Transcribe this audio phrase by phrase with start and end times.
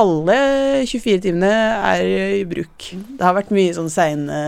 [0.00, 0.38] alle
[0.88, 1.50] 24 timene
[1.92, 2.04] er
[2.40, 2.88] i bruk.
[2.90, 4.38] Det har vært mye sånn seine,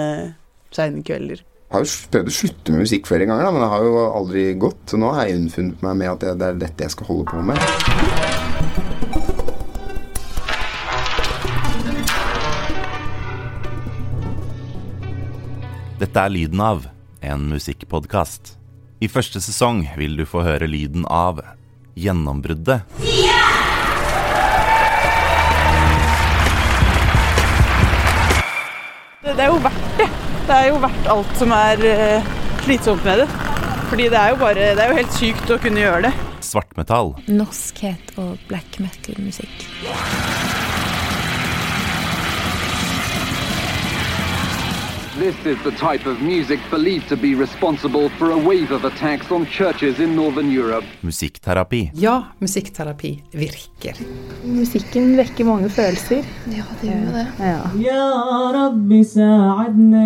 [0.75, 1.45] seine kvelder.
[1.67, 4.03] Jeg har jo prøvd å slutte med musikk flere ganger, da, men det har jo
[4.07, 4.83] aldri gått.
[4.91, 7.43] Så nå har jeg unnfunnet meg med at det er dette jeg skal holde på
[7.47, 7.59] med.
[15.97, 16.87] Dette er Lyden av,
[17.25, 18.55] en musikkpodkast.
[19.03, 21.41] I første sesong vil du få høre lyden av
[21.97, 22.85] gjennombruddet.
[23.01, 23.36] Det,
[29.37, 30.07] det er jo verdt det.
[30.47, 32.29] Det er jo verdt alt som er eh,
[32.65, 33.27] slitsomt med det.
[33.91, 36.15] Fordi det er jo bare Det er jo helt sykt å kunne gjøre det.
[36.47, 37.12] Svartmetall.
[37.29, 39.67] Norskhet og black metal-musikk.
[45.16, 49.30] This is the type of music believed to be responsible for a wave of attacks
[49.30, 50.84] on churches in northern Europe.
[51.01, 51.91] Musikkterapi.
[51.95, 53.97] Ja, musikkterapi virker.
[54.45, 56.20] Musikken vekker mange følelser.
[56.52, 57.25] Ja, det gjør det.
[57.41, 57.62] Ja.
[57.80, 58.05] ja
[58.59, 60.05] Rabbi, sa'adne.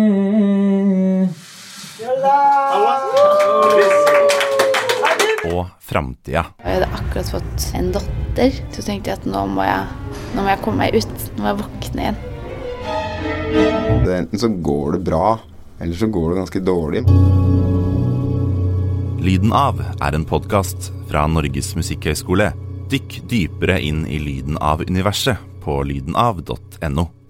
[5.51, 6.45] Og framtida.
[6.63, 9.91] Jeg hadde akkurat fått en datter, så tenkte jeg at nå må jeg,
[10.37, 11.29] nå må jeg komme meg ut.
[11.35, 13.70] Nå må jeg våkne igjen.
[14.05, 15.39] Det enten så går det bra,
[15.79, 17.05] eller så går det ganske dårlig.
[19.21, 22.49] Lyden av er en podkast fra Norges musikkhøgskole.
[22.91, 27.20] Dykk dypere inn i lyden av universet på lydenav.no.